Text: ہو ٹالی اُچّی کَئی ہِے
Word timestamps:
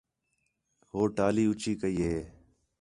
ہو 0.91 1.01
ٹالی 1.15 1.43
اُچّی 1.51 1.73
کَئی 1.81 1.97
ہِے 2.07 2.17